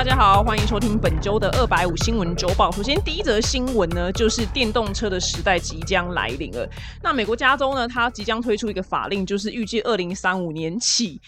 [0.00, 2.72] 大家好，欢迎收听本周的二百五新闻周报。
[2.72, 6.66] 首先，第一则新闻呢，就是电动车的时代即将来临了。
[7.02, 11.20] 那美国加州呢，它即将推出一个法令，就是预计二零三五年起。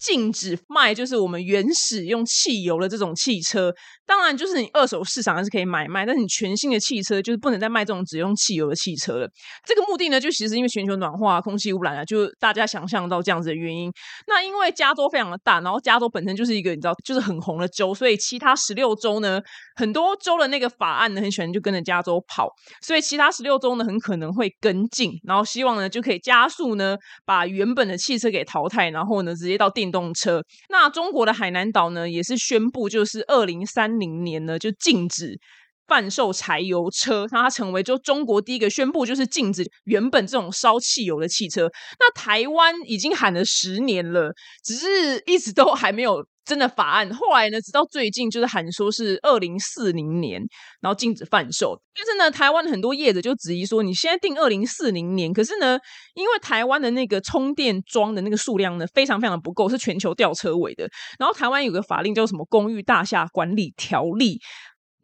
[0.00, 3.70] 禁止卖就是我们原始用汽油的这种汽车，
[4.06, 9.28] 当然就是你二手市场还是可以买卖，但是你全新的汽车就是不能再卖这种只用汽油的汽车了。
[9.66, 13.92] 这个目的呢，就其实因为全球暖化、空气污染啊，就大家想象到这样子的原因。
[14.26, 19.38] 那因为加州非常的大，然后加州本身就是一个你知道就是很红的州，所以其他十六州呢，
[19.76, 22.48] 很多州的那个法案呢，很喜欢就跟着加州跑，
[22.80, 26.96] 所以其他十六州呢，很可能会跟进，然后希望呢就可以加速呢
[27.26, 29.89] 把原本的汽车给淘汰，然后呢直接到电。
[29.90, 35.38] 动车，那中国的海南岛呢，也是宣布，就是二零三零年呢，就禁止
[35.86, 41.70] 贩售柴油车，让它成为就中国第一个宣布，就是禁止原本这种烧汽油的汽车。
[41.98, 44.32] 那台湾已经喊了十年了，
[44.64, 46.24] 只是一直都还没有。
[46.50, 50.42] 真的法案后来呢，直到最近就是喊说是二零四零年，
[50.80, 51.80] 然后禁止贩售。
[51.94, 55.78] 但是呢，台湾很多业者就质疑说，你现在定二零四零年，可是呢，
[56.14, 60.88] 因为台湾的那个充电桩的那个数量呢，非常非常的不够，是全球吊车尾的。
[61.20, 64.38] 然后台湾有个法令叫什么《公寓大厦管理条例》。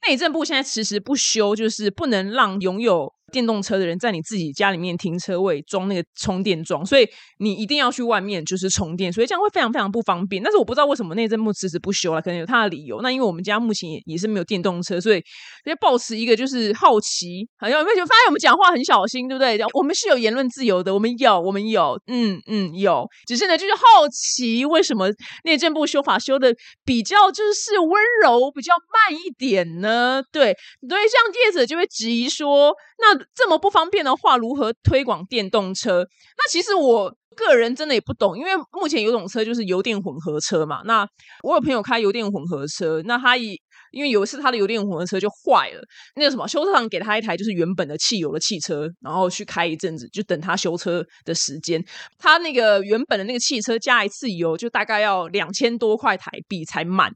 [0.09, 10.43] 内政部现在迟迟不修，就是不能让拥有电动车的人在你自己家里面停车位装那个充电桩，所以你一定要去外面就是充电，所以这样会非常非常不方便。
[10.43, 13.01] 但是我不知道为什么内政部迟迟不修了，可能有他的理由。
[13.03, 15.21] 那因为我们家目前也也是没有电动车，所以
[15.65, 19.59] 要保持一个就是好奇，好像有没有发现我们讲话很小心，对不对？
[19.75, 23.05] 我们是有言论自由的，我们有，我们有，嗯嗯有。
[23.27, 25.09] 只是呢，就是好奇为什么
[25.43, 27.91] 内政部修法修的比较就是温
[28.23, 30.23] 柔，比较慢一点呢？
[30.31, 30.57] 对，
[30.89, 36.07] 所以像业者就会质疑说，那这么不方便的话，如何推广电动车？
[36.39, 40.83] 那其实我个人真的也不懂，因为目前有种车就是油电混合车嘛。
[40.85, 41.07] 那
[41.43, 43.61] 我有朋友开油电混合车，那他以
[43.93, 45.81] 因为有一次他的油电混合车就坏了，
[46.17, 51.83] 那个什么修车厂给他一台就是原本的汽油的汽车，然后去开一阵子，就等他修车的时间。
[52.19, 57.13] 他那个原本的那个汽车加一次油就大概要两千多块台币才满。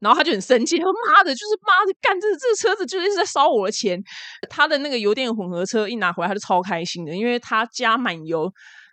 [0.00, 4.00] 然后他就很生气，他说：“妈的，就是妈的，干这这车子就是在烧我的钱。”
[4.48, 8.48] 他的那个油电混合车一拿回来，他就超开心的，因为他加满油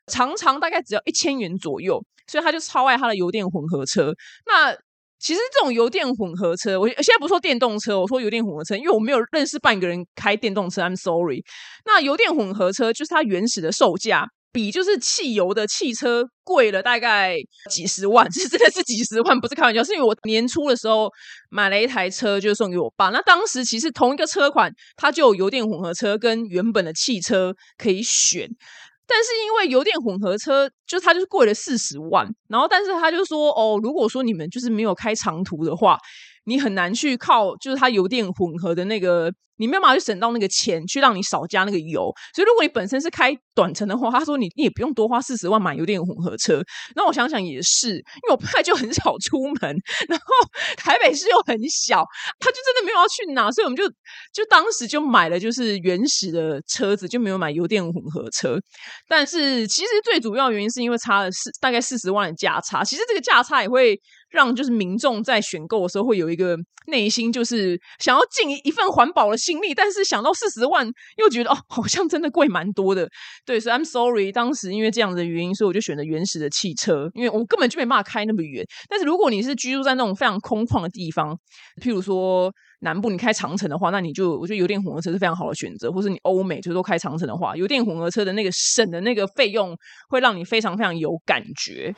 [0.07, 4.13] 常常大概只要一千元左右，所以他就超爱他的油电混合车。
[4.47, 4.75] 那
[5.19, 11.43] 其实这种油电混合车，我现在不说电动车，我说油电混合车，因为我没有认识半个人开电动车，I'm sorry。
[11.85, 14.27] 那油电混合车就是它原始的售价。
[14.55, 17.35] 比就是汽油的汽车贵了大概
[17.69, 19.83] 几十万， 是真的是几十万，不是开玩笑。
[19.83, 21.11] 是因为我年初的时候
[21.49, 23.09] 买了一台车，就送给我爸。
[23.09, 28.49] 那当时其实同一个车款，它就有油电混合车跟原本的汽车可以选，
[29.05, 35.97] 但是因为油电混合车就它就是贵了四十万，然后但是他就说哦，如果说你们就是没有开长途的话。
[36.45, 42.13] 你很难去靠，就是它油电混合的那个，你没有办法去省到那个钱，去让你少加那个油。
[42.33, 46.61] 所以如果你本身是开短程的话，他说你你也不用多花四十万买油电混合车。
[46.95, 49.75] 那我想想也是，因为我本来就很少出门，
[50.07, 50.25] 然后
[50.77, 52.05] 台北市又很小，
[52.39, 53.87] 他就真的没有要去哪，所以我们就
[54.33, 58.59] 就当时就买了就是原始的车子，就没有买油电混合车。
[59.07, 63.99] 但是其实最主要原因是因为差了四大概四十万的价差，其实这个价差也会。
[64.35, 66.55] 让就是民众在选购的时候会有一个
[66.87, 70.87] 内心就是想要尽一份环保的心力，但是想到四十万
[71.17, 73.09] 又觉得哦好像真的贵蛮多的，
[73.45, 78.63] 对，所以 I'm sorry，当时因为这样的原因，所以我就选择原始的汽车，因为我根本就没办法开那么远。
[78.87, 81.35] 但是如果你是居住在那种非常空旷的地方，
[81.81, 89.75] 譬如说南部，你开长城的话，那你就我觉得油电混合车是非常好的选择，或是你欧美就是都开长城的话，油电混合车的那个省的那个费用
[90.09, 91.95] 会让你非常非常有感觉。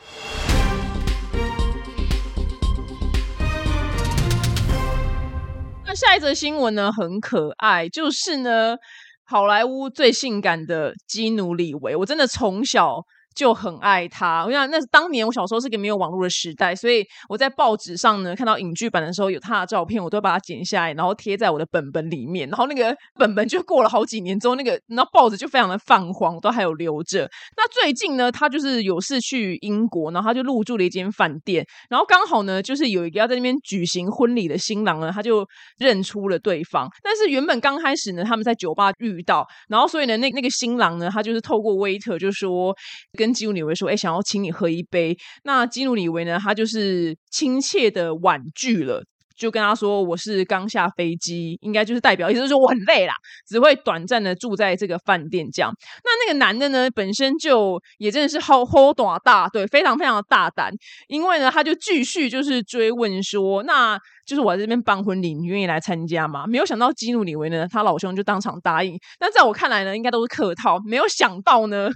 [5.98, 8.76] 下一则新闻呢，很可爱，就是呢，
[9.24, 13.04] 好莱坞最性感的基努里维，我真的从小。
[13.34, 22.48] 就很爱他，我想那是当年我小时候是个没有网络的时代，所以我在报纸上呢看到影剧版的时候有他的照片，我都把它剪下来，然后贴在我的本本里面。
[22.48, 27.30] 然后那个本本就过了好几年之后，那个然后报纸就非常的泛黄，都还有留着。
[27.56, 35.46] 那最近呢，他就是有事去英国，然后他就入住了一间饭店，然后刚好呢，就是有一个要在那边举行婚礼的新郎呢，他就
[35.78, 36.88] 认出了对方。
[37.04, 42.74] 但是原本刚开始呢，他们在酒吧遇到，然后所以呢，那那个新郎呢，他就是透过 waiter 就说
[43.18, 43.28] 跟。
[43.38, 46.40] 基努里维说：“哎，想要请你喝一杯。”那基努里维呢？
[46.42, 49.04] 他就是亲切的婉拒了。
[49.38, 53.14] 就跟他说我是刚下飞机，应该就是代表意思就是我很累啦，
[53.46, 55.72] 只会短暂的住在这个饭店这样。
[56.02, 60.72] 那那个男的呢，本身就也真的是好好大大，对，非常非常的大胆，
[61.06, 66.44] 因为呢，他就继续就是追问说，那就是我在这边办婚礼，你愿意来参加吗？
[66.48, 68.98] 没有想到基努里维呢，他老兄就当场答应。
[69.20, 71.88] 但在我看来呢，应该都是客套，没有想到呢。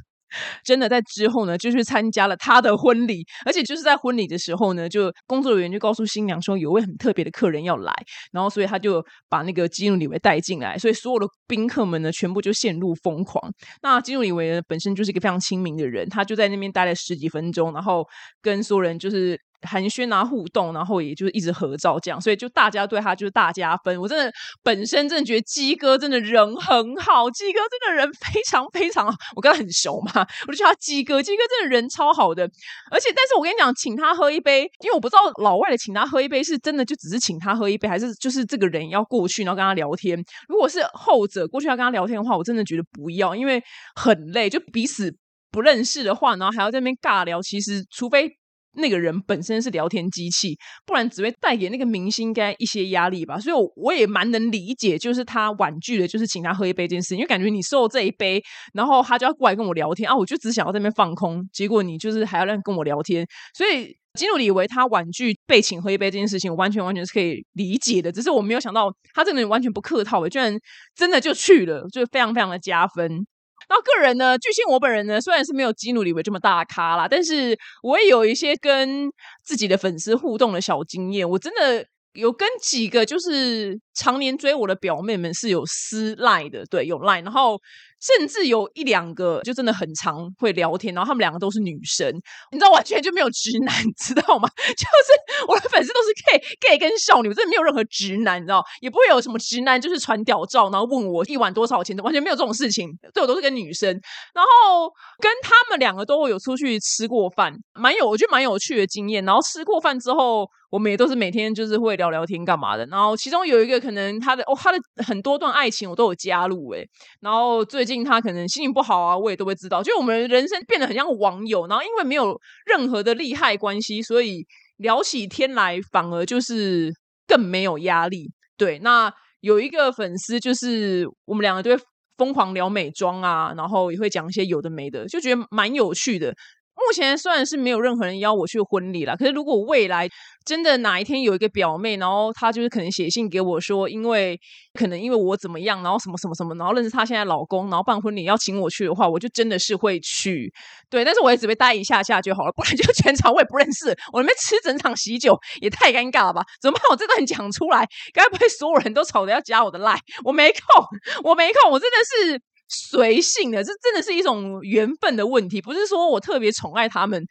[0.64, 7.93] 真的在之后呢，就去参加了他的婚礼，而且就是在婚礼的时候呢，就工作人员就告诉新娘说，有位很特别的客人要来，
[8.32, 13.52] 然后所以他就把那个基努里维带进来，所以所有的宾客们呢，全部就陷入疯狂。
[13.82, 18.05] 那基努里维呢，本身就是一个非常亲民的人，他就在那边待了十几分钟，然后
[18.40, 19.40] 跟所有人就是。
[19.62, 24.00] 寒暄啊，互动，然后也就是一直合照这样，所以就大家对他就是大加分。
[24.00, 24.32] 我真的
[24.62, 29.06] 本身真的觉得鸡哥真的人很好，鸡哥真的人非常非常，
[29.37, 31.23] 我跟他很熟嘛，我就叫他鸡哥。
[31.23, 32.43] 鸡哥真的人超好的，
[32.91, 40.23] 而且但是我跟你讲，请他喝一杯，因为我不知道老外的请他喝一杯是真的就只是请他喝一杯，还是就是这个人要过去然后跟他聊天。
[40.49, 43.62] 如果是后者过去要跟他聊天的话，我真的觉得不要，因为
[43.94, 45.14] 很累，就彼此
[45.50, 48.37] 不认识的话，然后还要在那边尬聊，其实除非。
[48.74, 53.38] 那个人本身是聊天机器，不然只会带给那个明星该一些压力吧。
[53.38, 58.42] 所以，我我也蛮能理解，就是他婉拒了，就是请他喝一杯这件事，因为感觉你受这一杯，
[58.72, 63.26] 然后他就要过来跟我聊天啊，我就只想要在那边放空，结果你就是还要让跟我聊天。
[63.54, 68.12] 所以，基努里维他婉拒被请喝一杯这件事情，完全完全是可以理解的。
[68.12, 70.54] 只是我没有想到，他这个人完全不客套的，居然
[70.94, 73.26] 真的就去了，就非常非常的加分。
[73.69, 79.11] 那个人呢，巨星我本人呢，虽然是没有基努里维这么大咖啦，但是我也有一些跟
[79.44, 81.29] 自己的粉丝互动的小经验。
[81.29, 87.20] 我真的有跟几个就是常年追我的表妹们是有私赖的，对，有赖。
[87.20, 87.61] 然后。
[88.02, 92.12] 甚至有一两个就真的很常会聊天，然后他们两个都是女生，
[92.50, 94.49] 你知道完全就没有直男， 知道吗？
[94.76, 102.90] 就是我的粉丝都是 gay gay 跟少女，真的没有任何直男，你知道，也不会有什么直男就是传屌照，然后问我一晚多少钱的，完全没有这种事情。
[103.14, 103.88] 对我都是跟女生，
[104.34, 104.90] 然后
[105.20, 109.25] 跟他们两个都会有出去吃过饭，蛮有我觉得蛮有趣的经验。
[109.25, 110.49] 然后吃过饭之后。
[110.72, 116.82] 我们也都是每天就是会聊聊天干嘛的，然后其中有一个可能他的哦他的很多段爱情我都有加入诶，
[117.20, 124.46] 然后最近他可能心情不好啊，我也都会知道，就我们人生变得很像网友，然后因为没有任何的利害关系，所以
[124.76, 126.92] 聊起天来反而就是
[127.26, 128.30] 更没有压力。
[128.56, 131.82] 对，那有一个粉丝就是我们两个都会
[132.16, 136.32] 疯狂聊美妆啊，然后也会讲一些有的没的，就觉得蛮有趣的。
[136.74, 140.08] 目前虽然是没有任何人邀我去婚礼了，可是如果未来
[140.44, 144.38] 真的哪一天有一个表妹，然后她就是可能写信给我说，因为
[144.72, 150.52] 可能因为我怎么样，然后什么什么什么，然后认识她现在老公，然后办婚礼要请我去的话，我就真的是会去。
[150.90, 156.42] 对，但是我也只会待一下下就好了，不然就 全场我也不认识，我那边吃整场喜酒也太尴尬了吧？
[156.60, 156.84] 怎么办？
[156.90, 159.98] 我这段讲出来，该不会所有人都吵着要加我的赖？
[160.25, 160.84] 我没空，
[161.22, 161.96] 我没空，我真的
[162.32, 162.42] 是。
[162.72, 167.22] 随性的，这真的是一种缘分的问题，不是说我特别宠爱他们。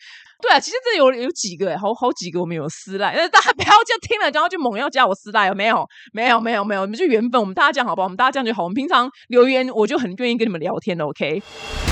[0.41, 5.87] 对啊，其实这有有几个，好好几个我们有私赖，但是大家不要就听了然后就猛要加我私赖，哦没有？
[6.13, 8.05] 没有，没有，没有，你们就缘分，我们大家这样好不好？
[8.05, 8.63] 我们大家这样就好。
[8.63, 11.90] 我们平常留言，我就很愿意跟你们聊天的，OK。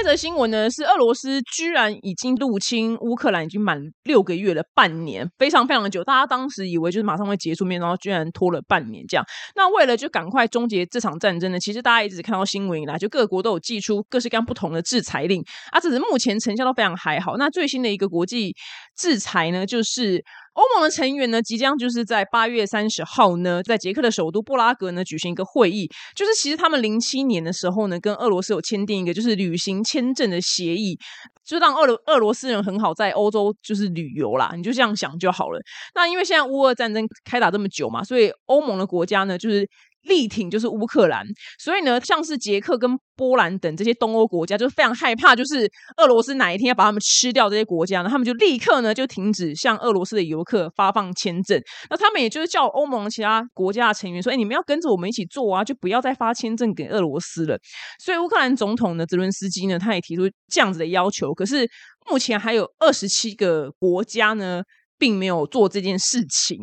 [0.00, 6.02] 一则新闻呢，是俄罗斯居然已经入侵乌克兰，已经满六个月了，半年，非常非常久。
[6.02, 9.24] 大家当时以为就是马上会结束，面然后居然拖了半年这样。
[9.54, 17.36] 那为了就赶快终结这场战争呢，其实大家一直看到新闻以来，就各国都有寄出各式各样不同的制裁令啊，只是目前成效都非常还好。
[17.36, 18.56] 那最新的一个国际
[18.96, 20.24] 制裁呢，就是。
[20.52, 25.88] 欧盟的成员呢，即将就是在八月三十号呢，在捷克的首都布拉格呢举行一个会议。
[26.14, 30.98] 就是其实他们零七年的时候呢，跟俄罗斯有签订一个就是旅行签证的协议，
[31.44, 34.52] 就让俄罗俄罗斯人很好在欧洲就是旅游啦。
[34.56, 35.60] 你就这样想就好了。
[35.94, 39.68] 那因为现在乌俄战争开打这么久嘛，所以欧盟的国家呢，就是。
[40.02, 41.26] 力挺就是乌克兰，
[41.58, 47.50] 所以呢，像是捷克跟波兰等这些东欧国家，就非常害怕，就是俄罗斯哪一天要把他们吃掉。
[47.50, 51.60] 这些国家呢，他们就立刻呢就停止向俄罗斯的游客发放签证。
[51.90, 57.58] 那他们也就是叫欧盟其他国家的成员说：“哎，你们要跟着我们一起做啊，就不要再发签证给俄罗斯了。”
[58.02, 61.34] 所以乌克兰总统呢，泽伦斯基呢，他也提出这样子的要求。
[61.34, 61.68] 可是
[62.10, 64.62] 目前还有二十七个国家呢，
[64.98, 66.56] 并没有做这件事情。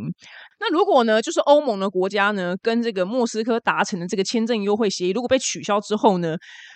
[0.60, 6.36] 那如果呢，就是欧盟的国家呢，跟这个莫斯科达成的这个签证优惠协议，如果被取消之后呢，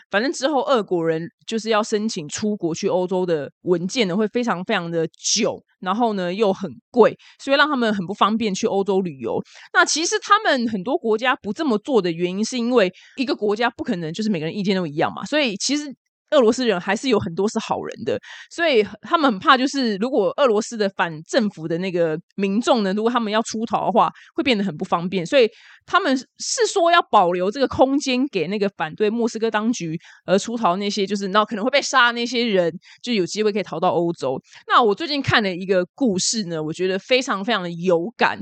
[0.09, 9.41] 反正之后俄国人就是要申请出国去欧洲的文件呢，会非常非常的久，然后呢又很贵，所以让他们很不方便去欧洲旅游。
[9.73, 15.95] 那其实他们很多国家不这么做的原因，是因为一个国家不可能就是每个人意见都一样嘛，所以其实。
[16.31, 18.19] 俄罗斯人还是有很多是好人的，
[18.49, 25.25] 所以他们很怕，就是如果俄罗斯的反政府的那个民众呢，如果他们要出逃的话，会变得很不方便。
[25.25, 25.49] 所以
[25.85, 32.71] 他们是说要保留这个空间给那个反对莫斯科当局而出逃那些，就是那可能会被杀那些人，
[33.03, 34.41] 就有机会可以逃到欧洲。
[34.67, 38.39] 那我最近看了一个故事呢，我觉得非常非常的有感。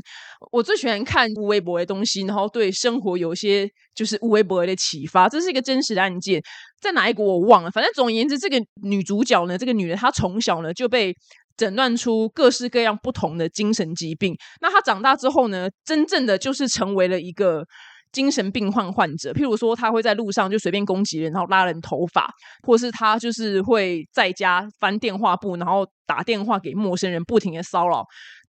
[0.52, 5.28] 我最喜欢看微博的东西，然后对生活有一些就是微博的启发。
[5.28, 6.42] 这是一个真实的案件。
[6.80, 11.14] 在哪一国我忘了，反正总而言之，这个女主角呢，这个女人她从小呢就被
[11.58, 14.34] 诊断出各式各样不同的精神疾病。
[14.62, 17.66] 那她长大之后呢，真正的就是成为了一个
[18.14, 19.34] 精神病患患者。
[19.34, 22.28] 譬如说，她会在路上就随便攻击人，然后拉人头发，
[22.66, 28.06] 或是她就是会在家翻电话簿，然后打电话给陌生人，不停的骚扰。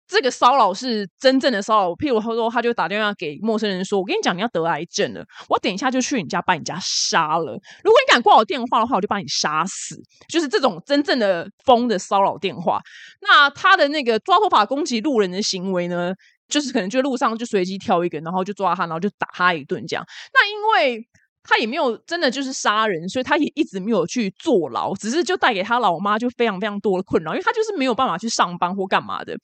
[0.07, 7.51] 这个骚扰是真正的骚扰，譬如他说，他就打电话给陌生人说：“我跟你讲，你要得癌症了，我等一下就去你家把你家杀了。
[7.83, 9.95] 如果你敢挂我电话的话，我就把你杀死。”
[10.29, 12.79] 就是这种真正的疯的骚扰电话。
[13.21, 16.13] 那他的那个抓头发攻击路人的行为呢，
[16.47, 20.05] 就是可能就路上就随机挑一个，然后就抓他，然后就打他一顿这样。
[20.33, 21.05] 那因为
[21.43, 29.37] 他也没有真的就是杀人，所以他也一直没有去坐牢，只是就带给他老妈就非常非常多的困扰，因为他就是没有办法去上班或干嘛的。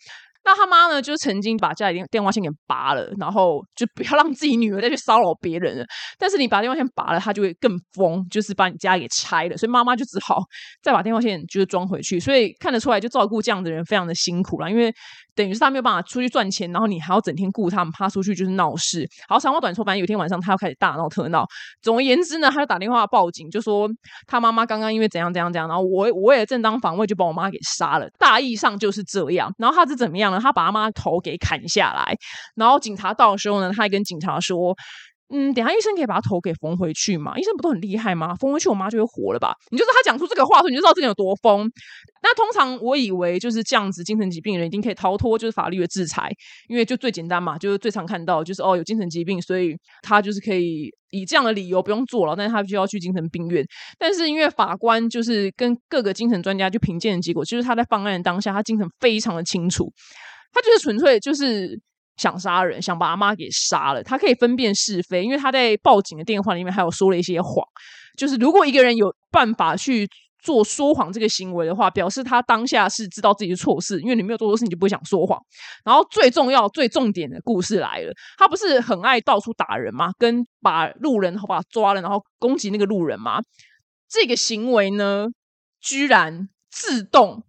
[0.46, 5.86] 那他妈呢，就曾经把家里电电话线给拔了，然后就不要让自己女儿再去骚扰别人了。
[6.18, 9.58] 但是你把电话线拔了，他就会更疯，就是把你家给拆了。
[9.58, 10.42] 所以妈妈就只好
[10.82, 12.20] 再把电话线就是装回去。
[12.20, 14.94] 所以看得出来，就照顾这样的人非常的辛苦了，因为。
[15.36, 19.04] 等于是他没有办法出去赚钱，然后你还要整天顾他们，怕出去就是闹事。
[19.28, 21.44] 好，长话短说，反正有一天晚上他要开始大闹特闹。
[21.82, 23.90] 总而言之呢，他就打电话报警，就说
[24.28, 28.08] 他妈妈刚刚因为怎样怎样怎样，然后我我也正当防卫，就把我妈给杀了。
[28.20, 29.52] 大意上就是这样。
[29.58, 32.16] 然后他是怎么样他把阿妈头给砍下来，
[32.56, 34.76] 然后警察到的时候呢，他还跟警察说。
[35.36, 37.36] 嗯，等下医生可以把他头给缝回去嘛？
[37.40, 38.36] 医生不都很厉害吗？
[38.36, 39.56] 缝回去我妈就会活了吧？
[39.72, 41.68] 你就是他讲出这个话说，你就知道这个有多疯。
[42.22, 46.32] 那通常我以为就是这样子，精神疾病人一定可以逃脱就是法律的制裁，
[46.70, 53.66] 因为就最简单嘛，就是最常看到就是哦有精神疾病，所以他就是可以以这样的理由不用坐牢，但是他必须要去精神病院。
[53.98, 59.92] 但是因为法官就是跟各个精神专家就评鉴的结果，就是他在犯案当下他精神非常的清楚，
[60.54, 61.82] 他就是纯粹就是。
[62.18, 64.04] 想杀人，想把阿妈给杀了。
[64.04, 67.66] 他可以分辨是非，因为他在报警的电话里面还有说了一些谎。
[68.18, 70.08] 就是如果一个人有办法去
[70.44, 74.00] 做说谎这个行为的话，表示他当下是知道自己的错事。
[74.02, 75.40] 因为你没有做错事，你就不会想说谎。
[75.84, 80.12] 然后最重要、最重点的故事来了，他不是很爱到处打人吗？
[80.20, 83.42] 跟把路人把他抓了，然后攻击那个路人吗？
[84.08, 85.28] 这个行为呢，
[85.82, 87.44] 居然自动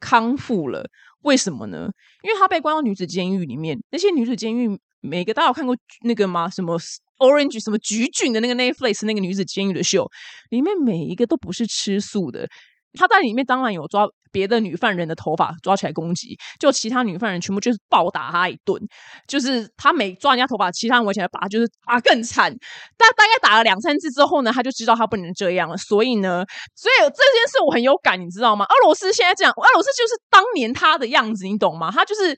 [0.00, 0.88] 康复了。
[1.22, 1.90] 为什么呢？
[2.22, 6.48] 因为他被关到女子监狱里面，那些女子监狱每个大家有看过那个吗？
[6.48, 6.78] 什么
[7.18, 10.10] Orange 什么橘郡的那个 Netflix 那个女子监狱的秀，
[10.50, 12.48] 里面每一个都不是吃素的。
[12.94, 18.80] 他在里面当然有抓别的女犯人的头发抓起来攻击，就其他女犯人全部就是暴打他一顿，
[19.26, 22.54] 就是他每抓人家头发，其他人围起来打，就是打更惨。
[22.96, 26.44] 但大概打了两三次之后呢，他就知道他不能这样了，所以呢，
[26.74, 28.64] 所以这件事我很有感，你知道吗？
[28.64, 31.90] 俄罗斯现在这样，俄罗斯就是当年他的样子，你懂吗？
[31.90, 32.36] 他就是。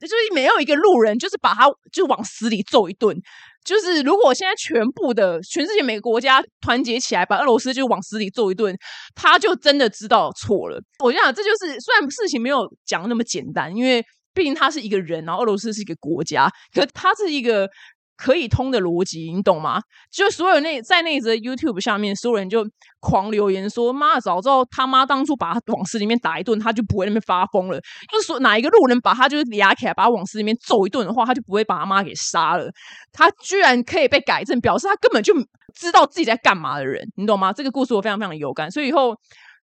[0.00, 3.16] 就是没有一个路人，就是把他就往死里揍一顿。
[3.64, 8.76] 就是如果现在全部的全世界每个国家团结起来，把俄罗斯就往死里揍一顿，
[9.14, 10.80] 他就真的知道错了。
[11.02, 14.04] 我就想，这就是虽然事情没有讲那么简单，因为
[14.34, 17.68] 毕竟他是一个人，然后俄罗斯是一个国家，可他是一个。
[18.16, 19.80] 可以通的逻辑，你懂吗？
[20.10, 22.64] 就所有那在那则 YouTube 下面，所有人就
[23.00, 27.78] 狂留言说：“妈，早知道他妈当初把他往死里面打一顿，他就不会那边发疯了。”
[28.12, 32.70] 就是说，哪一个路人把他就是压起来，把他往死里面揍一顿的话，他就不会把他妈给杀了。
[33.12, 35.34] 他居然可以被改正，表示他根本就
[35.74, 37.52] 知道自己在干嘛的人，你懂吗？
[37.52, 39.14] 这个故事我非常非常的有感，所以以后。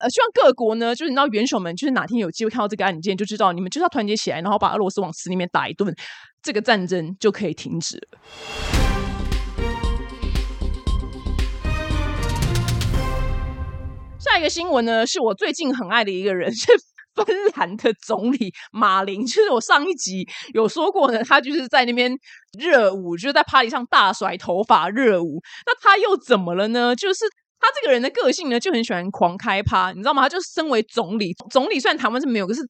[0.02, 5.94] 呃，希望各国呢，就是你知道元首们，就是哪天有机会看到这个案件，就知道你们就是要团结起来，然后把俄罗斯往死里面打一顿，
[6.42, 8.20] 这个战争就可以停止了。
[14.20, 16.72] 下一个新闻呢，是我最近很爱的一个人， 是
[17.16, 19.26] 芬兰的总理马林。
[19.26, 22.12] 就是我上一集有说过呢，他就是在那边
[22.58, 25.42] 热舞，就是在 party 上大甩头发热舞。
[25.66, 26.96] 那他又怎么了呢？
[26.96, 27.20] 就是。
[27.60, 30.24] 他这个人的个性呢，就很喜欢狂开趴，你知道吗？
[30.24, 32.62] 他就身为总理，总理算台湾是没有，可是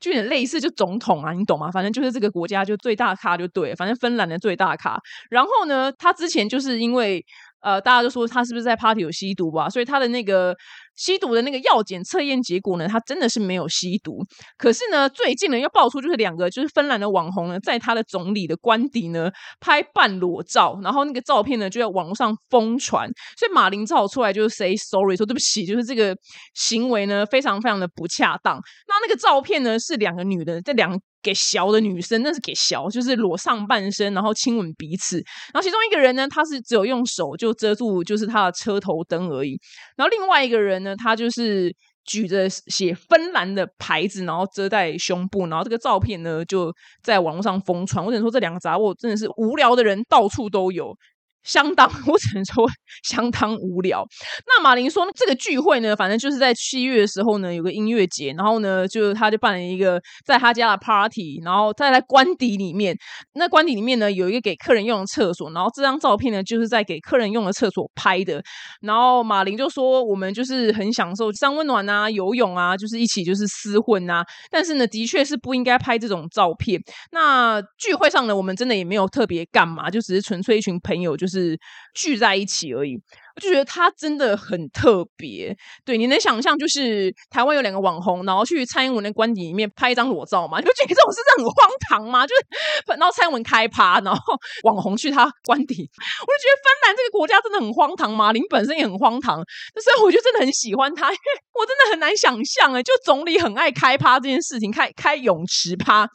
[0.00, 1.70] 就有点类似，就总统啊，你懂吗？
[1.70, 4.98] 反正就是这个国家就最大咖就对，反正芬兰的最大咖。
[5.30, 7.24] 然后呢，他之前就是因为
[7.60, 10.56] 呃，大家都说他是不是在 party 有吸毒吧，所以他的那个
[10.98, 14.18] 吸毒的那个药检测验结果呢，他真的是没有吸毒。
[14.58, 23.08] 可是呢，最近呢又爆出就是两个就是芬兰的网红呢，在他的总理的官邸呢拍半裸照，然后那个照片呢就在网络上疯传。
[23.38, 26.14] 所以马林只好出来就是 say sorry，说对不起，就是这个
[26.54, 28.56] 行为呢非常非常的不恰当。
[28.88, 35.16] 那那个照片呢是两个女的，这两给小的女生，那是给小，就是裸上半身，然后亲吻彼此。
[35.52, 39.58] 然后其中一个人呢，他是只有用手就遮住，就是他的车头灯而已。
[39.96, 45.46] 然后另外一个人，他就是举着写芬兰的牌子，然后遮在胸部。
[45.46, 48.04] 然后这个照片呢，就在网络上疯传。
[48.04, 50.96] 我只能说，这两个杂货真的是无聊的人到处都有。
[51.42, 52.68] 相当， 我只能说
[53.04, 54.06] 相当无聊。
[54.46, 62.96] 那马林说，这个聚会呢，反正就是在七月的时候呢，有个音乐节，然后呢，就他就办了一个在他家的 party，然后再在官邸里面。
[63.34, 68.42] 那官邸里面呢，有一个给客人用的厕所，然后这张照片呢，就是在给客人用的厕所拍的。
[68.80, 74.24] 然后马林就说，我们就是很享受三温暖啊，游泳啊，就是一起就是厮混啊。
[74.50, 76.80] 但是呢，的确是不应该拍这种照片。
[77.12, 81.38] 那聚会上呢，我们真的也没有特别干嘛，就只是纯粹一群朋友，就就。
[81.38, 81.56] 是
[81.94, 82.94] 聚在一起而已，
[83.36, 85.54] 我就觉得他真的很特别。
[85.84, 90.58] 对，你能想象就是台湾有两个网红，然后去蔡英文的官邸里面拍一张裸照吗？
[90.60, 92.24] 你不觉得这种事很荒唐吗？
[92.26, 92.40] 就是
[92.86, 98.08] 然后蔡英文开趴，然后网红去他官邸，我就觉得芬兰这个国家真的很荒唐。
[98.12, 99.36] 吗林本身也很荒唐，
[99.82, 106.08] 所以我就真的很喜欢他， 因为我真的很难想象哎，就总理很爱开趴这件事情，开开泳池趴。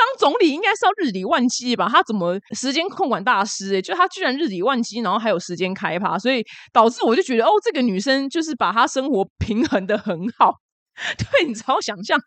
[0.00, 1.86] 当总理应该是要日理万机吧？
[1.86, 3.76] 他怎么时间控管大师？
[3.76, 6.42] 哎，就他居然日理万机，然后还有时间开趴，所以
[6.72, 10.54] 导致我就觉得，哦，这个女生就是把她生活平衡的很好。
[11.18, 12.18] 对，你只要想象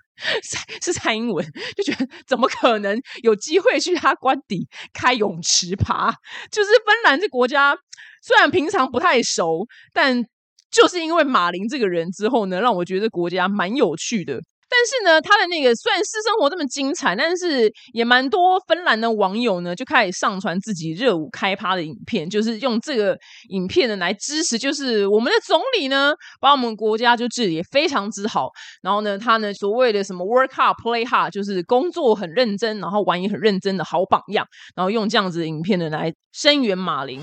[0.84, 1.44] 是蔡英文，
[1.76, 6.14] 就觉得怎么可能有机会去他官邸开泳池爬？
[6.52, 7.76] 就是芬兰这国家，
[8.22, 10.24] 虽然平常不太熟，但
[10.70, 14.40] 就是因为马林这个人之后呢，让我觉得国家蛮有趣的。
[14.76, 23.16] 但是呢，他的那个虽然私生活这么精彩，但是也蛮多芬兰的网友呢就开始上传自己热舞开趴的影片，就是用这个
[23.50, 26.12] 影片呢来支持，就是我们的总理呢
[26.42, 28.50] 把我们国家就治理也非常之好。
[28.82, 34.44] 然后呢，他呢所谓的什么 work hard play hard，就是工作很认真，然后玩也很认真的好榜样。
[34.76, 37.22] 然后用这样子的影片呢来声援马林。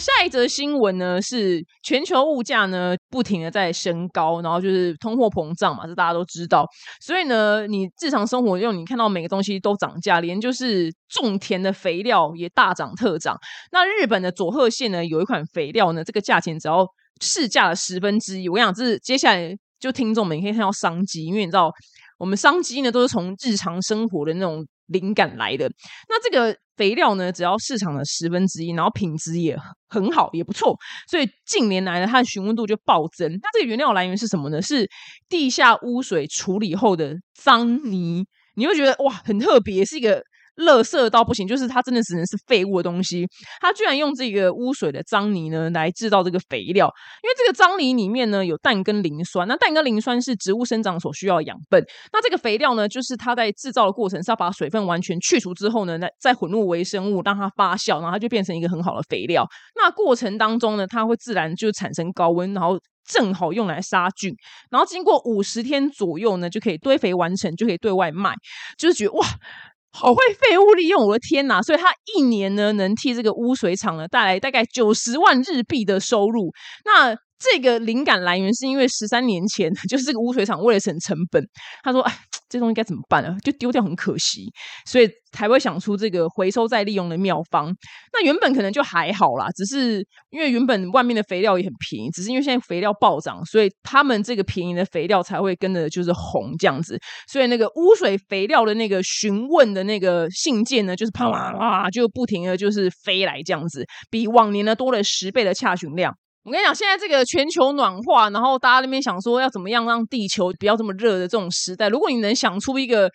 [0.00, 1.20] 下一则新闻呢？
[1.20, 6.66] 是全球物价呢不停的在升高，然后就是通货膨胀嘛，这大家都知道。
[7.00, 13.38] 所以呢，你日常生活用你看到每个东西都涨价，连就是种田的肥料也大涨特涨。
[13.70, 16.86] 那日本的佐贺县呢，有一款肥料呢，这个价钱只要
[17.20, 18.48] 市价的十分之一。
[18.48, 21.70] 我想这是接下来就听众们可以看到商机，因为你知道
[22.18, 24.66] 我们商机呢都是从日常生活的那种。
[24.90, 25.68] 灵感来的
[26.08, 30.76] 那这个肥料呢，只要市场的十分之一，然后品质也很好，也不错，
[31.10, 33.30] 所以近年来呢，它的询问度就暴增。
[33.42, 34.62] 那这个原料来源是什么呢？
[34.62, 34.88] 是
[35.28, 38.24] 地下污水处理后的脏泥，
[38.54, 40.22] 你会觉得哇，很特别，是一个。
[40.60, 43.26] 垃圾到不行，就是它真的只能是废物的东西。
[43.60, 46.86] 它居然用这个污水的脏泥呢来制造这个肥料，
[47.22, 51.84] 因为这个脏泥里面呢有氮跟磷酸，那氮跟磷酸是植物生长所需要的养分。
[52.12, 59.46] 那这个肥料呢，就是它在制造的过程是要把水分完全去除之后呢，再再混入微生物让它发酵，然后它就变成一个很好的肥料。
[59.76, 64.34] 那过程当中呢，它会自然就产生高温，然后正好用来杀菌。
[64.70, 68.34] 然后经过五十天左右呢，就可以堆肥完成，就可以对外卖。
[68.78, 69.26] 就是觉得哇。
[69.92, 71.60] 好会废物利用，我的天呐！
[71.62, 76.52] 所以他一年呢，能替这个污水厂呢带来大概九十万日币的收入。
[76.84, 81.42] 那这个灵感来源是因为十三年前， 就是这个污水厂为了省成本，
[81.82, 82.14] 他说：“哎，
[82.50, 83.34] 这东西该怎么办啊？
[83.42, 84.52] 就丢掉很可惜，
[84.86, 87.74] 所以才会想出这个回收再利用的妙方。
[88.12, 96.98] 那原本可能就还好啦，只是因为原本外面的肥料也很便宜，只是因为现在肥料暴涨，所以他们这个便宜的肥料才会跟着就是红这样子。
[97.26, 113.10] 所以那个污水肥料的那个询问的那个信件呢，就是啪啪啪就不停的就是飞来这样子，比往年呢多了十倍的洽询量。”我跟你讲，现在这个全球暖化，然后大家那边想说要怎么样让地球不要这么热的这种时代，如果你能想出一个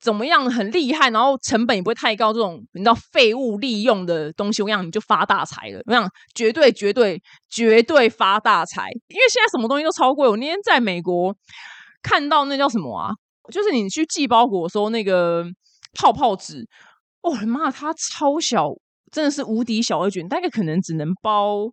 [0.00, 5.80] 怎么样很厉害，然后成本也不会太高这种你知道废物利用的东西，我想你就发大财了。
[5.86, 10.28] 我想绝对绝对绝对发大财，因为现在什么东西都超贵。
[10.28, 11.34] 我那天在美国
[12.02, 13.10] 看到那叫什么啊？
[13.52, 15.44] 就是你去寄包裹的时候，那个
[15.92, 16.64] 泡泡纸，
[17.22, 18.68] 我的妈，它超小，
[19.10, 21.68] 真的是无敌小而卷，大概可能只能包。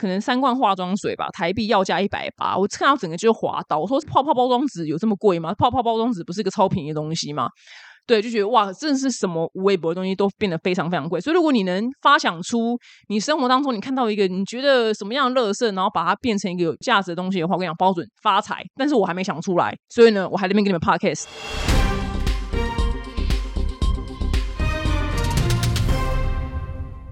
[0.00, 3.78] 可能三罐化妆水吧，台币要价一百八，我看到整个就滑倒。
[3.78, 5.52] 我说泡泡包装纸有这么贵吗？
[5.58, 7.50] 泡泡包装纸不是一个超便宜的东西吗？
[8.06, 11.20] 对，就觉得哇，真的是什么无微博的东西都变得非常非常贵。
[11.20, 18.64] 所以如果你能发想出你生活当中你看到一个你觉得什么样的乐色，然后把它变成一个有价值的东西的话，我跟你讲，包准发财。
[18.74, 21.79] 但是我还没想出来，所以呢，我还在那边给你们 podcast。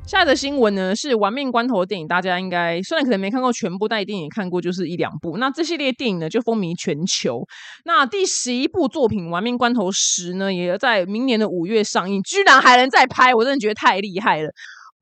[0.08, 5.36] 下一则新闻呢是《玩命关头》的电影，大家应该虽然可能没看过全部，但一定也看过，就是一两部。
[5.36, 7.42] 那这系列电影呢就风靡全球。
[7.84, 14.48] 那第十一部作品《玩命关头十》呢，也在明年的五月上映，居然还能再拍，我真的觉得太厉害了。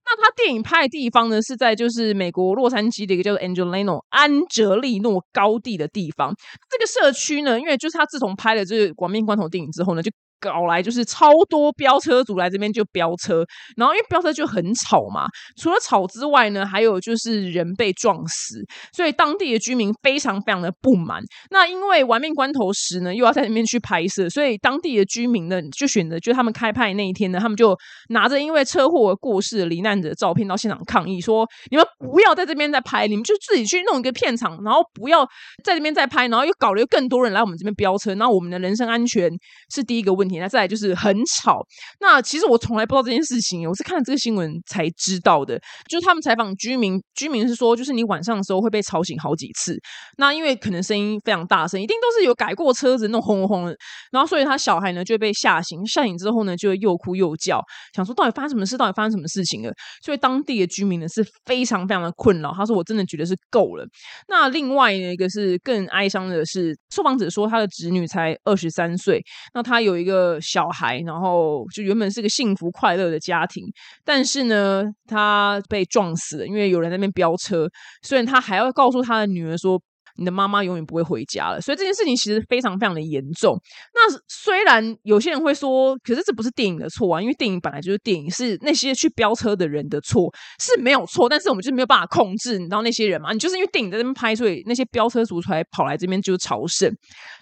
[0.05, 6.35] 那他电影拍的地方呢，是在就是美国洛杉矶的一个叫做 Angelino 安哲利诺高地的地方。
[6.69, 13.45] 这个社区呢，因为就是他自从拍了这个《玩命关头》电影之后呢，就搞来就是超多飙车族来这边就飙车，
[13.77, 21.23] 然后因为飙车就很吵嘛，除了吵之外呢，还有就是人被撞死，所以当地的居民非常非常的不满。
[21.51, 27.77] 那因为玩命关头时呢，又要在那边去拍摄，所以当地的居民呢就选择，就他们开拍那一天呢，他们就
[28.11, 35.25] 拿着因为车祸过世的罹难者的照片到现场抗议，说你们不要在这边再拍，你们就自己去弄一个片场，然后不要
[35.65, 39.31] 在这边再拍，然后又搞了更多人来我们这边飙车，那我们的人身安全
[39.73, 41.65] 是第一个问那再来就是很吵。
[42.01, 45.59] 那其实我从来不知道这件事情，我是看了这个新闻才知道的。
[45.89, 49.79] 就是他们采访居民，居民是说，就是你晚上的时候会被吵醒好几次。
[50.19, 53.77] 那因为可能声音非常大声，一定都是有改过车子那种轰轰的。
[54.11, 57.63] 然后所以他小孩呢就会被吓醒，吓醒之后呢就会又哭又叫，
[57.95, 58.77] 想说到底发生什么事？
[58.77, 59.73] 到底发生什么事情了？
[60.03, 62.53] 所以当地的居民呢是非常非常的困扰。
[62.53, 63.87] 他说我真的觉得是够了。
[64.29, 69.23] 那另外呢一个是更哀伤的是，受访者说他的侄女才二十三岁，
[69.55, 70.16] 那他有一个。
[70.41, 73.65] 小孩，然后就原本是个幸福快乐的家庭，
[74.05, 77.69] 但是呢，他被撞死了，因为有人在那边飙车，
[78.03, 79.81] 虽然他还要告诉他的女儿说。
[80.19, 83.59] 你的妈妈永远不会回家了，所以这件事情其实非常非常的严重。
[83.95, 93.33] 那虽然有些人会说，可是这不是电影的错啊，因为电影本来就是电影，是那些去飙车的人的错是没有错，但是我们就是没有办法控制，你知道那些人嘛？
[93.33, 96.91] 你就是因为电影在那边拍，所以那些飙车族才跑来这边就是朝圣。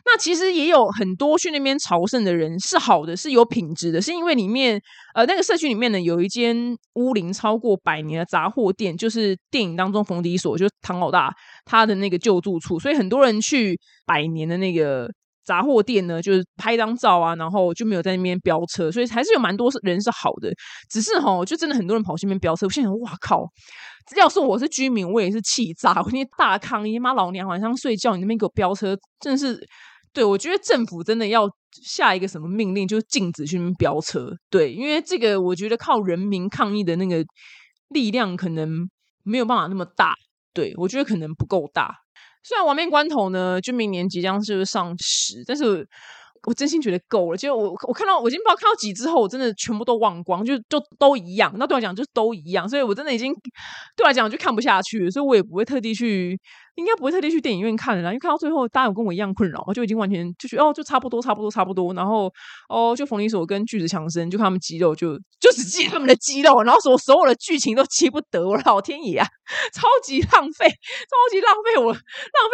[0.06, 4.80] 那其实也有很多去那边朝圣的人是好的，是有品质的，是因为里面
[5.14, 11.34] 呃那个社区里面呢有一间屋龄超过百年的杂货店，就是电影当中冯迪所，就是唐老大
[11.64, 12.79] 他的那个救助处。
[12.79, 15.09] 所以很多人去百年的那个
[15.44, 20.50] 杂货店呢，就是拍张照啊，然后就没有在那边飙车，所以还是有蛮多是人是好的。
[20.88, 22.66] 只是哈，就真的很多人跑去那边飙车。
[22.66, 23.44] 我现在想，哇靠！
[24.16, 29.59] 要是我是居民，我也是气炸，我那天大抗议，妈老娘晚上睡觉，你那边给我飙车，真的是
[30.12, 31.48] 对我觉得政府真的要
[31.83, 34.31] 下一个什么命令，就是禁止去飙车。
[34.50, 37.24] 对，因为这个我觉得靠人民抗议的那个
[37.88, 38.87] 力量可能
[39.22, 40.14] 没有办法那么大。
[40.55, 41.95] 对我觉得可能不够大。
[42.43, 45.87] 虽然《亡命关头》呢，就明年即将是上市，但是
[46.47, 47.37] 我真心觉得够了。
[47.37, 51.53] 就我我看到，我已经不知道看到几之后，我真的全部都忘光，就就都一样。
[51.57, 53.33] 那对我讲，就都一样，所以我真的已经
[53.97, 56.38] 对我来讲就看不下去，所以我也不会特地去。
[56.76, 61.94] 应该不会特地去电影院看的啦，因为看到最后，大家有跟我一样困扰，就已经完全就觉得哦，就差不多，差不多，差不多。
[61.94, 62.32] 然后
[62.68, 68.44] 哦，就冯离所跟巨子强森，就看他们肌肉，就就只记他们的肌肉，然后所所有的剧情都记不得。
[68.46, 69.26] 我老天爷啊，
[69.72, 72.00] 超级浪费，超级浪费我浪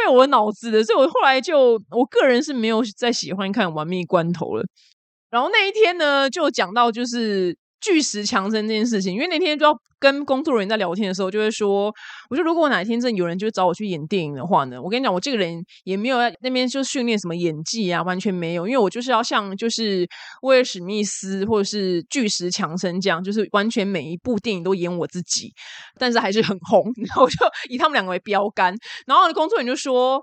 [0.04, 0.84] 费我的脑子的。
[0.84, 4.64] 所以我后来就我个人是没有再喜欢看《玩命关头》了。
[5.30, 7.56] 然后那一天呢，就讲到就是。
[7.80, 11.92] 巨石强森这件事情，因为那天就要跟工作人员在聊天的时候，就会说，
[12.28, 20.06] 我说如果哪一天真的有人就找我去演电影的话呢，我跟你讲，我这个人也没有在那边就训练什么演技啊，完全没有，因为我就是要像就是
[20.42, 25.52] 威尔史密斯或者是巨石强森这样，就是完全每一部电影都演我自己，
[25.98, 27.36] 但是还是很红，然后我就
[27.68, 28.74] 以他们两个为标杆，
[29.06, 30.22] 然后工作人员就说。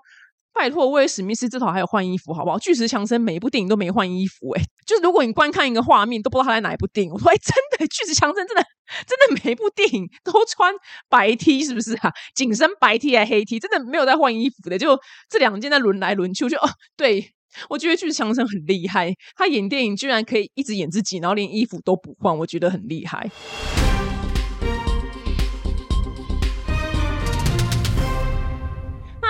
[0.57, 2.57] 拜托，威尔史密斯至少还有换衣服，好不好？
[2.57, 8.63] 巨石强森每一部电影都没换衣服，哎，就是如果你观看一个画面都不知道他在哪一部电影，我说哎，真的，巨石强森真的
[9.05, 10.73] 真的每一部电影都穿
[11.09, 12.11] 白 T，是不是啊？
[12.33, 14.97] 紧身白 T 还黑 T，真的没有在换衣服的，就
[15.29, 17.31] 这两件在轮来轮去，我就哦，对
[17.69, 23.29] 我觉得巨石强森很厉害，他演电影居然可以一直演自己，然后连衣服都不换，我觉得很厉害。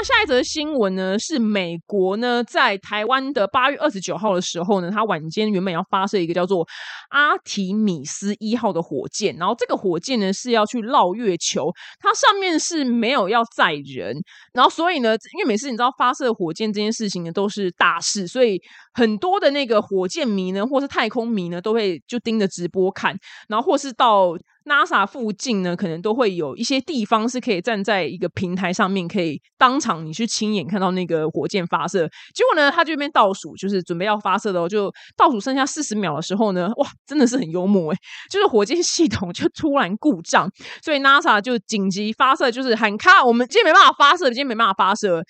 [0.07, 1.19] 下一则新闻呢？
[1.19, 6.65] 是美国呢，在台湾的八月二十九号的时候呢，它晚间原本要发射一个叫做
[7.09, 14.15] 阿提米斯一号的火箭，然后这个火箭呢是要去绕月球，它上面是没有要载人，
[14.53, 18.61] 然后所以呢，因为每次你知道发射火箭这件事情呢都是大事，所以
[18.97, 23.15] 很多的那个火箭迷呢，或是太空迷呢，都会就盯着直播看，
[23.47, 24.35] 然后或是到。
[24.67, 31.99] NASA 附近呢，可能都会有一些地方是可以站在一个平台上面，可以当场你去亲眼看到那个火箭发射。
[32.35, 37.97] 结果呢，他这边倒数，就是准备要发射的，就倒数剩下四十秒的时候呢，哇，真的是很幽默哎，
[38.29, 40.51] 就是火箭系统 就突然故障，
[40.83, 45.23] 所以 NASA 就紧急发射，就是喊卡，我们今天没办法发射，今天没办法发射。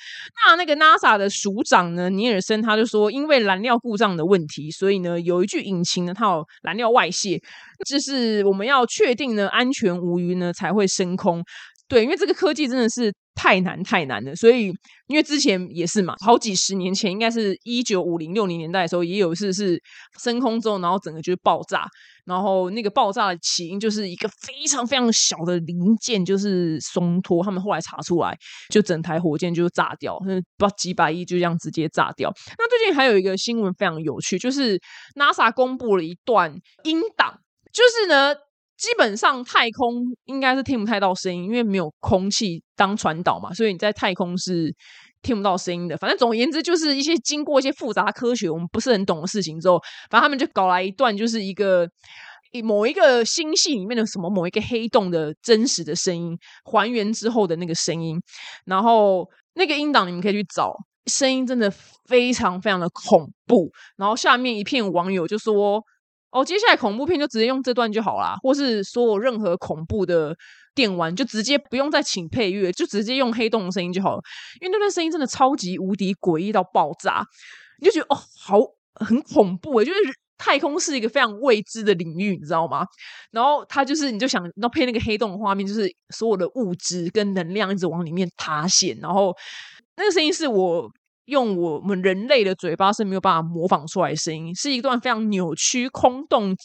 [0.48, 7.42] 那那个 NASA 的署长呢，尼尔森他就说，因为蓝燃料故障的问题，所以呢，有一具引擎呢，它有燃料外泄，
[7.90, 11.44] 就是我们要确定呢安全无虞呢才会升空。
[11.88, 14.66] 对，因为这个科技真的是太难太难了，所以
[15.08, 19.82] 因为之前也是嘛，好几十年前，应该是一九五零六零年代的时候，也有一次是
[20.22, 21.86] 升空之后，然后整个就是爆炸，
[22.26, 28.38] 然后那个爆炸的起因就是一个非常非常小的零件就是松脱，他们后来查出来，
[28.70, 32.30] 就整台火箭就炸掉，不知道几百亿就这样直接炸掉。
[32.58, 34.78] 那最近还有一个新闻非常有趣，就是
[35.16, 37.40] NASA 公布了一段音档，
[37.72, 38.36] 就是呢。
[38.78, 44.72] 基本上太空应该是听不太到声音，因为没有空气当传导嘛，所以你在太空是
[45.24, 45.98] 听不到声音的。
[45.98, 49.80] 反正总而言之，就是一些经过一些复杂科学我们不是很懂的事情之后，
[50.12, 51.90] 反正他们就搞来一段，就是一个
[52.64, 58.22] 某一个星系里面的什么某一个黑洞的真实的声音还原之后的那个声音，
[58.66, 60.72] 然后那个音档你们可以去找，
[61.08, 61.74] 声音真的
[62.06, 63.72] 非常非常的恐怖。
[63.98, 65.84] 然后下面一片网友就说。
[66.32, 70.36] 哦，接下来恐怖片就直接用这段就好啦，或是所有任何恐怖的
[70.76, 74.22] 电玩就直接不用再请配乐，就直接用黑洞的声音就好了。
[74.62, 77.24] 因为那段声音真的超级无敌诡异到爆炸，
[77.80, 78.60] 你就觉得哦，好
[78.96, 80.00] 很恐怖诶，就是
[80.38, 82.86] 太空是一个非常未知的领域，你知道吗？
[83.32, 89.34] 然后它就是你就想要配那个黑洞的画面，就是所有的物质跟能量一直往里面塌陷，然后
[89.96, 90.92] 那个声音是我。
[91.28, 96.56] 用我们人类的嘴巴是没有办法模仿出来的声音，是一段非常扭曲、空洞，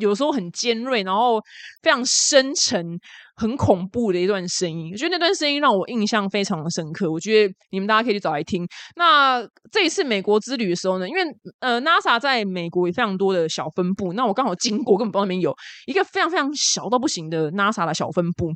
[0.00, 1.40] 有时候很尖锐，然后
[1.82, 2.98] 非常深沉、
[3.34, 4.90] 很恐怖的一段声音。
[4.92, 7.10] 我觉得那段声音让我印象非常的深刻。
[7.10, 8.66] 我觉得你们大家可以去找来听。
[8.94, 9.42] 那
[9.72, 11.22] 这一次美国之旅的时候呢，因为
[11.60, 15.54] 呃，NASA 在美国有非常多的小分部，那我刚好经过，根本不知道那边有
[15.86, 18.52] 一个非常非常小到不行的 NASA 的小分部。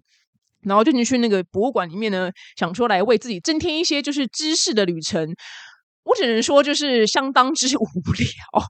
[0.62, 5.34] 然后就进去那个博物馆里面呢，想出来为自己增添一些就是知识的旅程。
[6.04, 8.60] 我只能说，就是相当之 无聊。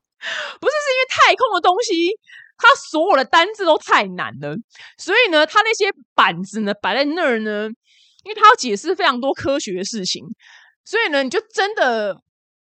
[0.61, 2.11] 不是是因为太空的东西，
[2.59, 4.55] 它所有的单字都太难了，
[4.99, 7.69] 所以呢，它那些板子呢摆在那儿呢，
[8.25, 10.23] 因为它要解释非常多科学的事情，
[10.85, 12.15] 所以呢，你就真的，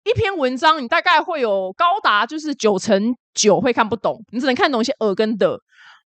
[0.04, 5.58] 一篇文章你大概会有高达就是九成九会看不懂，你只能看懂一些耳根的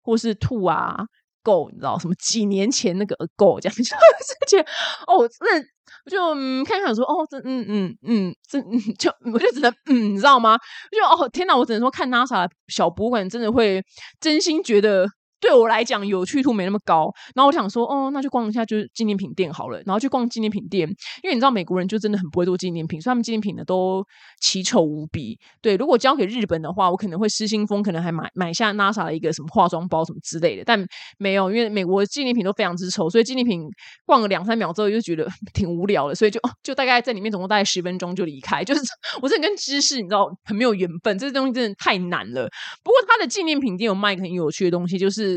[0.01, 0.95] 或是兔啊。
[1.43, 2.13] 够，你知道什么？
[2.19, 4.69] 几年前那个够这样， 就觉得
[5.07, 5.57] 哦，那
[6.05, 10.57] 我就嗯看看说哦，这嗯嗯嗯，这嗯就我就只能嗯，你知道吗？
[10.91, 13.83] 就哦天哪，我只能说看 NASA 小博物馆真的会
[14.19, 15.07] 真心觉得。
[15.43, 17.13] 对我来讲，有趣度没那么高。
[17.35, 19.77] 然后我想说，哦，那就逛一下就是纪念品店好了。
[19.85, 20.87] 然后去逛纪念品店，
[21.21, 24.01] 因为你知道美国人就真的很不会做纪念品，所以他们纪念品呢都
[24.39, 25.37] 奇丑无比。
[25.61, 30.63] 对，如果交给日本的话，我可能会失心疯，可能还买买下 NASA 的一个什么化妆包什么之类的。
[30.63, 30.81] 但
[31.17, 33.61] 没有，因为美国纪念品都非常之丑，所以纪念品
[34.05, 38.63] 逛了两三秒之后就觉得 挺无聊的，所以就就大概在里面总共大概十分钟就离开。
[38.65, 38.81] 就是
[39.21, 42.47] 我这跟知识你知道很没有缘分，这东西真的太难了。
[42.81, 45.32] 不过他的纪念品店有卖很有趣的东西，就是。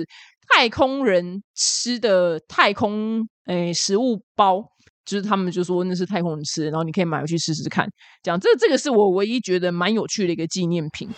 [0.49, 4.63] 太空人吃的太空诶食物包，
[5.05, 7.89] 就是他们就说那是太空人吃的，然后你可以买回去试试看。
[8.23, 11.09] 讲这这个是我唯一觉得蛮有趣的一个纪念品。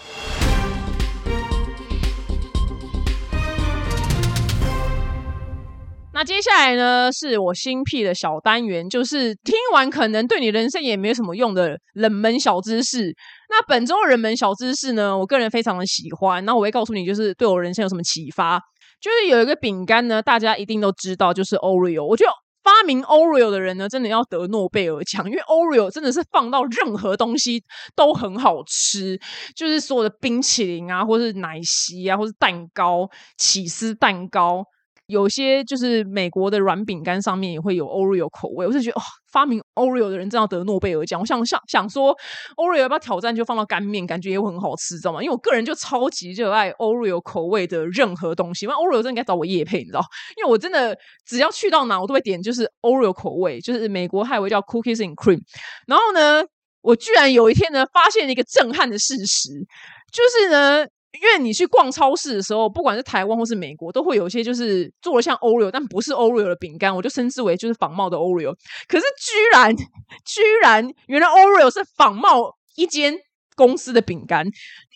[6.18, 13.14] 那接下来呢，是我新辟的小单元，就是听完可能对你人生也没什么用的冷门小知识。
[13.48, 16.44] 那本周的冷门小知识呢，我个人非常的喜欢。
[16.44, 18.60] 那我会告诉你，就是对我人生有什么启发。
[19.00, 22.04] 就是有一个饼干呢，大家一定都知道，就是 Oreo。
[22.04, 22.32] 我觉得
[22.64, 27.62] 发明 Oreo 的人呢，真的要得诺贝尔奖，因为 Oreo 真的是放到任何东西
[27.94, 29.16] 都很好吃，
[29.54, 34.64] 就是所有的冰淇淋啊，或是奶昔啊，或是蛋糕、起司蛋糕。
[35.08, 41.18] 有些就是美国的软饼干上面也会有 Oreo 口味，我是觉得哦，发明 Oreo 的人真要得诺贝尔奖。
[41.18, 42.14] 我想想想说
[42.58, 45.22] ，Oreo 要不要挑战就放到干面，感觉也会很好吃，知道吗？
[45.22, 48.66] 因为我个人就超级热爱 Oreo 口味的任何东西。
[48.66, 50.02] 那 Oreo 真的应该找我叶配，你知道？
[50.36, 50.94] 因为我真的
[51.24, 55.40] 只要去到哪，我都会点就是 Oreo 口味，就是美国还有一叫 Cookies and Cream。
[55.86, 56.44] 然后呢，
[56.82, 59.48] 我居然有一天呢，发现了一个震撼的事实，
[60.12, 60.86] 就是呢。
[61.12, 68.54] 因为你去逛超市的时候，不管是台湾或是美国，都会有一些就是做的像 Oreo，但不是 Oreo 的饼干，我就称之为就是仿冒的 Oreo。
[68.86, 73.16] 可是居然居然，原来 Oreo 是仿冒一间
[73.56, 74.46] 公司的饼干。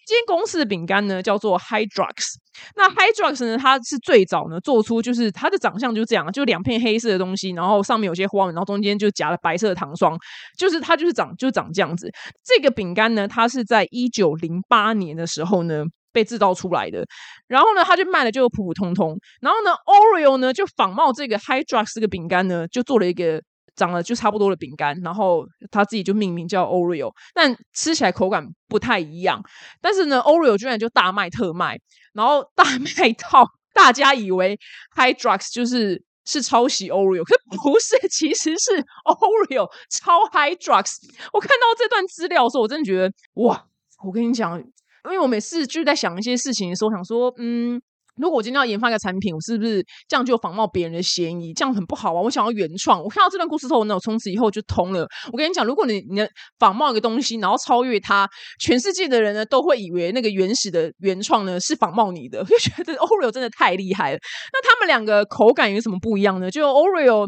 [0.05, 2.35] 这间公司的饼干呢叫做 Hydrox。
[2.77, 10.19] 那 Hydrox 呢，它是最早呢做出就是它的长相就这样，就两片黑色的东西，然后上面有些花纹，然后中间就夹了白色的糖霜，
[10.59, 12.11] 就是它就是长就长这样子。
[12.45, 17.05] 这个饼干呢，它是在一九零八年的时候呢被制造出来的，
[17.47, 19.19] 然后呢，它就卖的就普普通通。
[19.41, 23.43] 然后呢，Oreo 呢就仿冒这个 Hydrox 这个饼干呢，就做了一个。
[23.75, 29.43] 长得就差不多的饼干，然后他自己就命名叫 Oreo，但吃起来口感不太一样。
[29.81, 31.81] 但是呢，Oreo 居然就大卖特卖，
[32.13, 34.59] 然后大卖到大家以为
[34.95, 40.97] Hydrox 就是是抄袭 Oreo，可不是，其实是 Oreo 抄 Hydrox。
[41.33, 43.65] 我看到这段资料的时候，我真的觉得哇！
[44.05, 44.63] 我跟你讲，
[45.05, 47.81] 因为我每次就是在想一些事情的时候，想说嗯。
[48.17, 51.55] 如果我今天要研发一个产品，我是不是这样就仿冒别人的嫌疑？
[51.55, 52.21] 这样很不好啊！
[52.21, 53.03] 我想要原创。
[53.03, 55.09] 我看到这段故事之后，那我从此以后就通了。
[55.33, 56.21] 我跟你讲，如果你你
[56.59, 58.29] 仿冒一个东西，然后超越它，
[58.61, 64.19] 全世界的人呢都会以为那个原始的原创呢是仿冒你的，就觉得 Oreo 真的太厉害了。
[64.53, 66.51] 那他们两个口感有什么不一样呢？
[66.51, 67.27] 就 Oreo，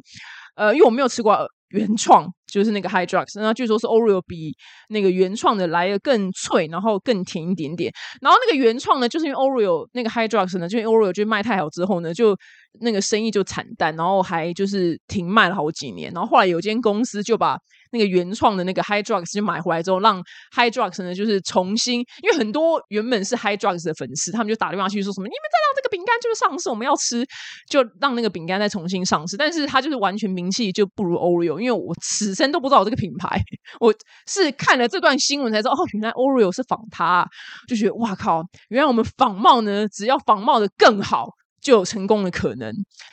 [0.54, 1.48] 呃，因为我没有吃过。
[1.70, 4.56] 原创就是那个 Hydrox，那据说是 Oreo 比
[4.88, 7.92] 那个原创的来的更脆，然后更甜一点点。
[8.20, 12.36] 然后那个原创呢，就是因为 Oreo 那个 Hydrox 呢，就因为 Oreo 就卖太好之后呢，就
[12.80, 16.12] 那个生意就惨淡，然后还就是停卖了好几年。
[16.12, 17.58] 然后后来有间公司就把
[17.94, 20.20] 那个原创的那个 Hydrox 就买回来之后，让
[20.56, 27.24] Hydrox 呢就是重新，因为很多原本是 Hydrox 的粉丝，他们就打电话去说什么：“你们再让这个饼干就是上市，我们要吃，
[27.70, 31.60] 就让那个饼干再重新上市。”但是它就是完全名气就不如 Oreo。
[31.60, 33.40] 因为我此生都不知道这个品牌，
[33.78, 33.94] 我
[34.26, 37.24] 是看了这段新闻才知道，哦，原来 Oreo 是仿它，
[37.68, 41.28] 就觉得哇靠，原来我们仿冒呢，只要仿冒的更好。
[41.64, 42.72] 就有成功的可能。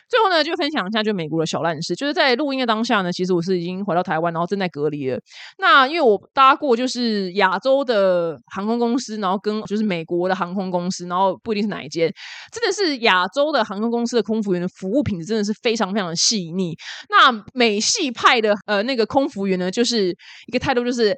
[0.10, 1.96] 最后呢，就分享一下，就美国的小烂事。
[1.96, 5.18] 就是在录音的当下呢，其实我是已经回到台湾，然后正在隔离了。
[5.58, 12.14] 那因为我搭过就是亚洲的航空公司，然后跟就是美国的航空公司，然后不一定是哪一间，
[12.52, 16.76] 真的是亚洲的航空公司的空服员的服务品质真的是非常非常的细腻。
[17.10, 20.10] 那美系派的呃那个空服员呢，就是
[20.48, 21.18] 一个态度就是。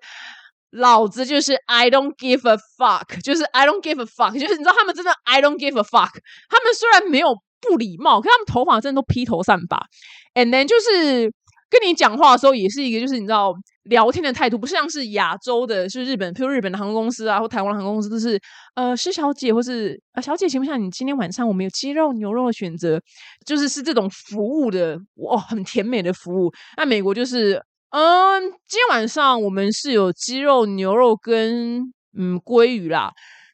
[0.73, 5.83] 老子就是 I don't give a fuck，就是 I don't give a fuck，就是你知道他们真的 I don't give a
[5.83, 6.09] fuck。
[6.49, 9.85] 他们虽然没有不礼貌，可他们头发真的都披头散发。
[10.33, 11.31] And then 就是
[11.69, 18.41] 跟你讲话的时候，也是一个就是你知道聊天的态度，不像是亚洲的，是日本，譬如日本的航空公司啊，或台湾的航空公司，都是
[18.73, 22.99] 呃施小姐，或是啊小姐，请问一下，你今天晚上我们有鸡肉、牛肉的选择，
[23.45, 26.51] 就是是这种服务的，哇，很甜美的服务。
[26.77, 27.61] 那美国就是。
[27.95, 31.79] 嗯，今天晚上我们是有鸡肉、牛肉跟
[32.17, 33.11] 嗯鲑鱼啦。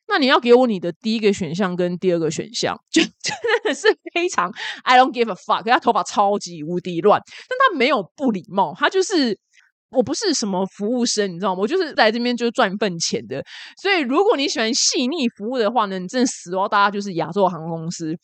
[0.07, 4.49] 那你要给我你的第一个选项跟第二个选项，就 真的是非常
[4.83, 5.63] I don't give a fuck。
[5.69, 9.37] 他头发超级无敌乱，但他没有不礼貌，他就是
[9.91, 11.61] 我不是什么服务生，你知道吗？
[11.61, 13.43] 我就是在这边就是赚份钱的。
[13.81, 16.67] 所以如果你喜欢细腻服务的话呢，你真的死哦！
[16.69, 18.15] 大家就是亚洲航空公司。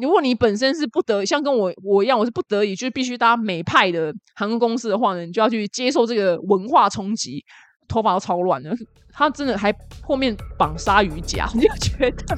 [0.00, 7.44] 如果你本身是不得像跟我我一样，我是不得已，就是必须搭美派的航空公司的话呢，你就要去接受这个文化冲击，
[7.88, 8.74] 头发都超乱的。
[9.16, 9.72] 他真的还
[10.02, 12.36] 后面绑鲨鱼夹，你就觉得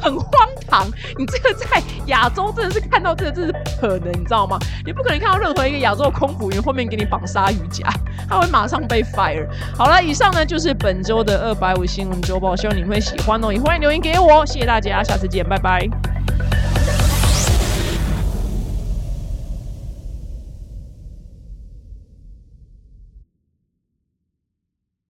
[0.00, 0.86] 很荒唐。
[1.18, 4.56] 你这个在亚洲真的是看到这个，这是不可能，你知道吗？
[4.86, 7.92] 你不可能看到任何一个亚洲的空服员后面给你绑鲨鱼夹，
[8.28, 9.46] 他会马上被 fire。
[9.76, 15.88] 好了，以上呢就是本周的二百五新闻周报，希望你会喜欢哦，也欢迎留言给我，谢谢大家，下次见，拜拜。